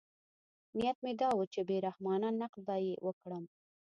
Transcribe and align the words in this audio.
نیت 0.77 0.97
مې 1.03 1.11
دا 1.21 1.29
و 1.35 1.41
چې 1.53 1.59
بې 1.67 1.77
رحمانه 1.87 2.29
نقد 2.41 2.59
به 2.67 2.75
یې 2.85 2.93
وکړم. 3.05 3.43